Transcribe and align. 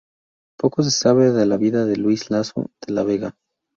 Poco 0.57 0.81
se 0.81 0.89
sabe 0.89 1.29
de 1.31 1.45
la 1.45 1.57
vida 1.57 1.85
de 1.85 1.95
Luis 1.95 2.31
Lasso 2.31 2.71
de 2.87 2.91
la 2.93 3.03
Vega. 3.03 3.35